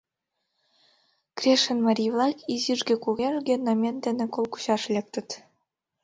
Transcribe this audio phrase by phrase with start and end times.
[1.37, 5.29] Крешын марий-влак изижге-кугужге намет дене кол кучаш лектыт.